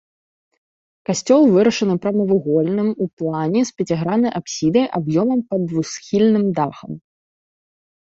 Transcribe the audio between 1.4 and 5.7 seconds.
вырашаны прамавугольным у плане з пяціграннай апсідай аб'ёмам пад